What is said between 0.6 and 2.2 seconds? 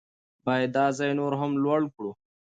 دا ځای نور هم لوړ کړو.